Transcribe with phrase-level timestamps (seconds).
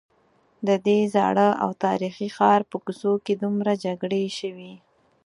[0.67, 4.73] ددې زاړه او تاریخي ښار په کوڅو کې دومره جګړې شوي.